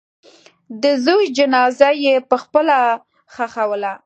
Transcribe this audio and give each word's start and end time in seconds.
د 0.81 0.83
زوی 1.05 1.25
جنازه 1.37 1.89
یې 2.05 2.15
پخپله 2.29 2.79
ښخوله. 3.33 3.93